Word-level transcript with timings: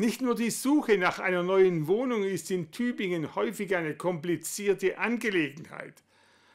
Nicht 0.00 0.22
nur 0.22 0.34
die 0.34 0.48
Suche 0.48 0.96
nach 0.96 1.18
einer 1.18 1.42
neuen 1.42 1.86
Wohnung 1.86 2.22
ist 2.22 2.50
in 2.50 2.70
Tübingen 2.70 3.34
häufig 3.34 3.76
eine 3.76 3.94
komplizierte 3.94 4.96
Angelegenheit. 4.96 6.02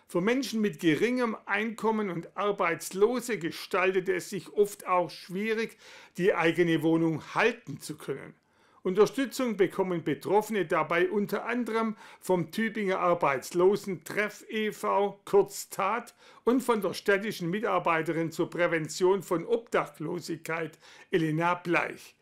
Für 0.08 0.20
Menschen 0.20 0.62
mit 0.62 0.80
geringem 0.80 1.38
Einkommen 1.46 2.10
und 2.10 2.36
Arbeitslose 2.36 3.38
gestaltet 3.38 4.10
es 4.10 4.32
sich 4.32 4.52
oft 4.54 4.88
auch 4.88 5.12
schwierig, 5.12 5.78
die 6.18 6.34
eigene 6.34 6.82
Wohnung 6.82 7.36
halten 7.36 7.80
zu 7.80 7.98
können. 7.98 8.34
Unterstützung 8.82 9.58
bekommen 9.58 10.04
Betroffene 10.04 10.66
dabei 10.66 11.08
unter 11.12 11.46
anderem 11.46 11.98
vom 12.22 12.50
Tübinger 12.50 12.98
Arbeitslosentreff 12.98 14.44
e.V., 14.50 15.22
kurz 15.24 15.70
TAT, 15.70 16.16
und 16.46 16.64
von 16.64 16.82
der 16.82 16.96
städtischen 16.96 17.52
Mitarbeiterin 17.52 18.32
zur 18.32 18.50
Prävention 18.50 19.22
von 19.22 19.46
Obdachlosigkeit, 19.46 20.80
Elena 21.12 21.54
Bleich. 21.54 22.16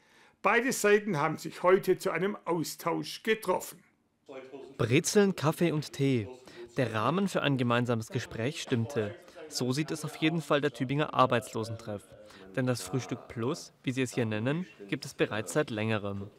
Beide 0.44 0.74
Seiten 0.74 1.18
haben 1.20 1.38
sich 1.38 1.64
heute 1.64 1.98
zu 1.98 2.12
einem 2.12 2.38
Austausch 2.44 3.24
getroffen. 3.24 3.82
Brezeln, 4.78 5.38
Kaffee 5.38 5.72
und 5.72 5.94
Tee. 5.94 6.28
Der 6.76 6.94
Rahmen 6.94 7.30
für 7.30 7.42
ein 7.42 7.58
gemeinsames 7.58 8.10
Gespräch 8.10 8.62
stimmte. 8.62 9.16
So 9.48 9.72
sieht 9.72 9.90
es 9.90 10.04
auf 10.04 10.18
jeden 10.18 10.42
Fall 10.42 10.60
der 10.60 10.74
Tübinger 10.74 11.14
Arbeitslosentreff. 11.14 12.04
Denn 12.58 12.66
das 12.66 12.82
Frühstück 12.82 13.30
Plus, 13.30 13.72
wie 13.84 13.94
sie 13.94 14.02
es 14.02 14.14
hier 14.14 14.26
nennen, 14.26 14.68
gibt 14.90 15.06
es 15.06 15.14
bereits 15.14 15.54
seit 15.54 15.70
längerem. 15.70 16.30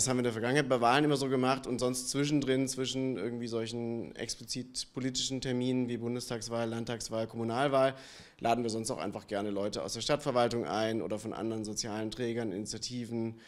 Das 0.00 0.08
haben 0.08 0.16
wir 0.16 0.20
in 0.20 0.24
der 0.24 0.32
Vergangenheit 0.32 0.66
bei 0.66 0.80
Wahlen 0.80 1.04
immer 1.04 1.18
so 1.18 1.28
gemacht 1.28 1.66
und 1.66 1.78
sonst 1.78 2.08
zwischendrin, 2.08 2.66
zwischen 2.68 3.18
irgendwie 3.18 3.48
solchen 3.48 4.16
explizit 4.16 4.86
politischen 4.94 5.42
Terminen 5.42 5.90
wie 5.90 5.98
Bundestagswahl, 5.98 6.70
Landtagswahl, 6.70 7.26
Kommunalwahl, 7.26 7.94
laden 8.38 8.64
wir 8.64 8.70
sonst 8.70 8.90
auch 8.90 8.96
einfach 8.96 9.26
gerne 9.26 9.50
Leute 9.50 9.82
aus 9.82 9.92
der 9.92 10.00
Stadtverwaltung 10.00 10.64
ein 10.64 11.02
oder 11.02 11.18
von 11.18 11.34
anderen 11.34 11.66
sozialen 11.66 12.10
Trägern, 12.10 12.50
Initiativen. 12.50 13.38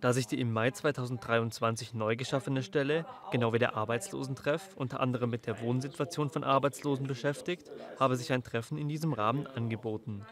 Da 0.00 0.14
sich 0.14 0.26
die 0.26 0.40
im 0.40 0.50
Mai 0.50 0.70
2023 0.70 1.92
neu 1.92 2.16
geschaffene 2.16 2.62
Stelle, 2.62 3.04
genau 3.30 3.52
wie 3.52 3.58
der 3.58 3.76
Arbeitslosentreff, 3.76 4.74
unter 4.76 4.98
anderem 4.98 5.28
mit 5.28 5.46
der 5.46 5.60
Wohnsituation 5.60 6.30
von 6.30 6.42
Arbeitslosen 6.42 7.06
beschäftigt, 7.06 7.70
habe 8.00 8.16
sich 8.16 8.32
ein 8.32 8.42
Treffen 8.42 8.78
in 8.78 8.88
diesem 8.88 9.12
Rahmen 9.12 9.46
angeboten. 9.46 10.24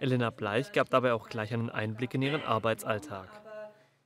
Elena 0.00 0.30
Bleich 0.30 0.72
gab 0.72 0.90
dabei 0.90 1.12
auch 1.12 1.28
gleich 1.28 1.54
einen 1.54 1.70
Einblick 1.70 2.14
in 2.14 2.22
ihren 2.22 2.42
Arbeitsalltag. 2.42 3.43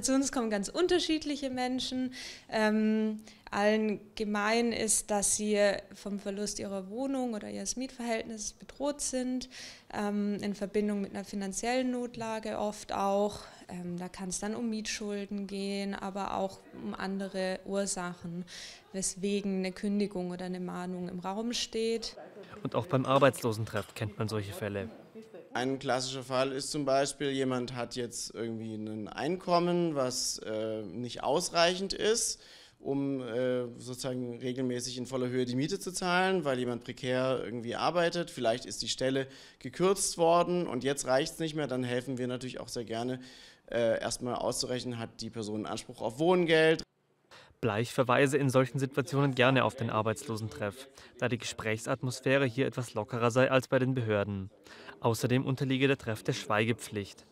Zu 0.01 0.15
uns 0.15 0.31
kommen 0.31 0.49
ganz 0.49 0.69
unterschiedliche 0.69 1.51
Menschen. 1.51 2.15
Ähm, 2.49 3.21
allen 3.51 3.99
gemein 4.15 4.71
ist, 4.71 5.11
dass 5.11 5.35
sie 5.35 5.59
vom 5.93 6.21
Verlust 6.21 6.61
ihrer 6.61 6.89
Wohnung 6.89 7.35
oder 7.35 7.51
ihres 7.51 7.77
Mietverhältnisses 7.77 8.53
bedroht 8.53 9.01
sind, 9.01 9.49
ähm, 9.93 10.37
in 10.41 10.55
Verbindung 10.55 11.01
mit 11.01 11.17
einer 11.17 11.25
finanziellen 11.25 11.91
Notlage 11.91 12.61
oft 12.61 12.93
auch. 12.93 13.41
Ähm, 13.69 13.99
da 13.99 14.09
kann 14.09 14.29
es 14.29 14.39
dann 14.39 14.55
um 14.55 14.71
Mietschulden 14.71 15.49
gehen, 15.49 15.97
aber 15.97 16.35
auch 16.35 16.61
um 16.81 16.95
andere 16.95 17.59
Ursachen, 17.67 18.45
weswegen 18.93 19.59
eine 19.59 19.73
Kündigung 19.73 20.31
oder 20.31 20.45
eine 20.45 20.61
Mahnung 20.61 21.09
im 21.09 21.19
Raum 21.19 21.53
steht. 21.53 22.17
Und 22.63 22.77
auch 22.77 22.87
beim 22.87 23.05
Arbeitslosentreff 23.05 23.95
kennt 23.97 24.17
man 24.17 24.29
solche 24.29 24.53
Fälle. 24.53 24.89
Ein 25.59 25.81
klassischer 25.81 26.23
Fall 26.23 26.53
ist 26.53 26.71
zum 26.71 26.85
Beispiel, 26.85 27.31
jemand 27.31 27.75
hat 27.75 27.97
jetzt 27.97 28.33
irgendwie 28.33 28.77
ein 28.77 29.09
Einkommen, 29.09 29.97
was 29.97 30.39
äh, 30.39 30.83
nicht 30.83 31.25
ausreichend 31.25 31.93
ist, 31.93 32.41
um 32.79 33.21
äh, 33.21 33.67
sozusagen 33.77 34.39
regelmäßig 34.39 34.99
in 34.99 35.07
voller 35.07 35.27
Höhe 35.27 35.47
die 35.47 35.57
Miete 35.57 35.81
zu 35.81 35.91
zahlen, 35.91 36.45
weil 36.45 36.61
jemand 36.61 36.85
prekär 36.85 37.41
irgendwie 37.45 37.75
arbeitet. 37.75 38.31
Vielleicht 38.31 38.67
ist 38.67 38.83
die 38.83 38.89
Stelle 38.89 39.27
gekürzt 39.59 40.17
worden 40.17 40.69
und 40.69 40.85
jetzt 40.85 41.09
reicht 41.09 41.33
es 41.33 41.39
nicht 41.41 41.57
mehr. 41.57 41.67
Dann 41.67 41.83
helfen 41.83 42.19
wir 42.19 42.29
natürlich 42.29 42.61
auch 42.61 42.69
sehr 42.69 42.85
gerne, 42.85 43.19
äh, 43.69 44.01
erstmal 44.01 44.37
auszurechnen, 44.37 45.01
hat 45.01 45.21
die 45.23 45.31
Person 45.31 45.67
Anspruch 45.67 46.03
auf 46.03 46.21
Wohngeld. 46.21 46.85
Bleich 47.61 47.93
verweise 47.93 48.39
in 48.39 48.51
solchen 48.51 48.79
Situationen 48.79 49.35
gerne 49.35 49.65
auf 49.65 49.75
den 49.75 49.91
Arbeitslosentreff, 49.91 50.87
da 51.19 51.29
die 51.29 51.39
Gesprächsatmosphäre 51.39 52.47
hier 52.47 52.69
etwas 52.69 52.95
lockerer 52.95 53.33
sei 53.33 53.51
als 53.51 53.67
bei 53.67 53.81
den 53.81 53.95
Behörden. 53.95 54.51
Außerdem 55.01 55.45
unterliege 55.45 55.87
der 55.87 55.99
Treff 55.99 56.23
der 56.23 56.33
Schweigepflicht. 56.33 57.25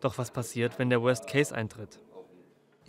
Doch 0.00 0.18
was 0.18 0.30
passiert, 0.30 0.78
wenn 0.78 0.90
der 0.90 1.02
Worst 1.02 1.26
Case 1.26 1.54
eintritt? 1.54 1.98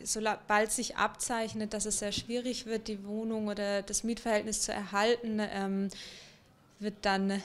Sobald 0.03 0.71
sich 0.71 0.97
abzeichnet, 0.97 1.73
dass 1.73 1.85
es 1.85 1.99
sehr 1.99 2.11
schwierig 2.11 2.65
wird, 2.65 2.87
die 2.87 3.05
Wohnung 3.05 3.47
oder 3.47 3.81
das 3.81 4.03
Mietverhältnis 4.03 4.61
zu 4.61 4.71
erhalten, 4.71 5.39
ähm, 5.39 5.89
wird 6.79 6.95
dann 7.03 7.41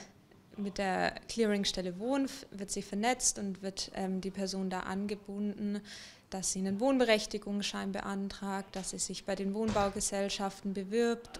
mit 0.57 0.77
der 0.79 1.15
Clearingstelle 1.29 1.99
Wohn 1.99 2.27
wird 2.51 2.71
sie 2.71 2.81
vernetzt 2.81 3.37
und 3.37 3.61
wird 3.61 3.91
ähm, 3.93 4.21
die 4.21 4.31
Person 4.31 4.69
da 4.69 4.81
angebunden, 4.81 5.81
dass 6.29 6.51
sie 6.51 6.59
einen 6.59 6.79
Wohnberechtigungsschein 6.79 7.91
beantragt, 7.91 8.75
dass 8.75 8.89
sie 8.89 8.99
sich 8.99 9.23
bei 9.23 9.35
den 9.35 9.53
Wohnbaugesellschaften 9.53 10.73
bewirbt. 10.73 11.39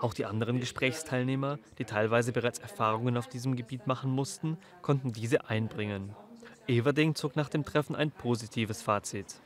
Auch 0.00 0.14
die 0.14 0.24
anderen 0.24 0.60
Gesprächsteilnehmer, 0.60 1.60
die 1.78 1.84
teilweise 1.84 2.32
bereits 2.32 2.58
Erfahrungen 2.58 3.16
auf 3.18 3.28
diesem 3.28 3.54
Gebiet 3.54 3.86
machen 3.86 4.10
mussten, 4.10 4.58
konnten 4.80 5.12
diese 5.12 5.48
einbringen. 5.48 6.16
Everding 6.66 7.14
zog 7.14 7.36
nach 7.36 7.50
dem 7.50 7.64
Treffen 7.64 7.94
ein 7.94 8.10
positives 8.10 8.82
Fazit. 8.82 9.42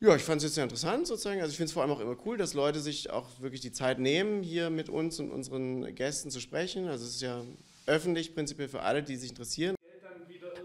Ja, 0.00 0.14
ich 0.16 0.22
fand 0.22 0.38
es 0.38 0.44
jetzt 0.44 0.54
sehr 0.56 0.64
interessant 0.64 1.06
sozusagen. 1.06 1.40
Also 1.40 1.50
ich 1.52 1.56
finde 1.56 1.66
es 1.68 1.72
vor 1.72 1.82
allem 1.82 1.92
auch 1.92 2.00
immer 2.00 2.16
cool, 2.26 2.36
dass 2.36 2.54
Leute 2.54 2.80
sich 2.80 3.10
auch 3.10 3.40
wirklich 3.40 3.60
die 3.60 3.72
Zeit 3.72 3.98
nehmen, 3.98 4.42
hier 4.42 4.70
mit 4.70 4.88
uns 4.90 5.18
und 5.20 5.30
unseren 5.30 5.94
Gästen 5.94 6.30
zu 6.30 6.40
sprechen. 6.40 6.88
Also 6.88 7.04
es 7.06 7.16
ist 7.16 7.22
ja 7.22 7.44
öffentlich 7.86 8.34
prinzipiell 8.34 8.68
für 8.68 8.82
alle, 8.82 9.02
die 9.02 9.16
sich 9.16 9.30
interessieren. 9.30 9.76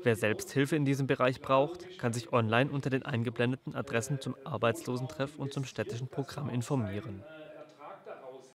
Wer 0.04 0.16
selbst 0.16 0.52
Hilfe 0.52 0.76
in 0.76 0.86
diesem 0.86 1.08
Bereich 1.08 1.42
braucht, 1.42 1.90
kann 1.98 2.14
sich 2.14 2.34
online 2.34 2.72
unter 2.72 2.90
den 2.90 3.04
eingeblendeten 3.04 3.76
Adressen 3.76 4.20
zum 4.20 4.36
Arbeitslosentreff 4.44 5.38
und 5.38 5.54
zum 5.54 5.64
städtischen 5.66 6.10
Programm 6.10 6.50
informieren. 6.50 7.26